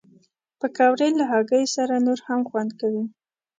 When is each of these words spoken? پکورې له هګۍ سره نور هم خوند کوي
پکورې 0.59 1.09
له 1.19 1.23
هګۍ 1.31 1.65
سره 1.75 1.95
نور 2.05 2.19
هم 2.27 2.41
خوند 2.49 2.71
کوي 2.79 3.05